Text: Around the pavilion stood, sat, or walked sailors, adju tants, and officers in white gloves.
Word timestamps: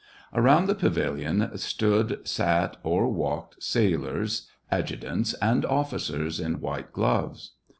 Around 0.33 0.65
the 0.65 0.73
pavilion 0.73 1.55
stood, 1.59 2.27
sat, 2.27 2.75
or 2.81 3.07
walked 3.07 3.61
sailors, 3.61 4.47
adju 4.71 4.99
tants, 4.99 5.35
and 5.39 5.63
officers 5.63 6.39
in 6.39 6.59
white 6.59 6.91
gloves. 6.91 7.51